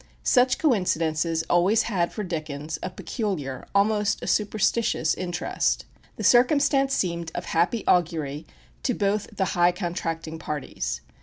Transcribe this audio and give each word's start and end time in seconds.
Such 0.23 0.57
coincidences 0.57 1.43
always 1.47 1.83
had 1.83 2.11
for 2.11 2.23
Dickens 2.23 2.79
a 2.81 2.89
peculiar, 2.89 3.67
almost 3.75 4.23
a 4.23 4.25
superstitious, 4.25 5.13
interest. 5.13 5.85
The 6.15 6.23
circumstance 6.23 6.95
seemed 6.95 7.31
of 7.35 7.45
happy 7.45 7.85
augury 7.85 8.47
to 8.81 8.95
both 8.95 9.27
the 9.37 9.45
"high 9.53 9.71
contracting 9.71 10.39
parties." 10.39 11.01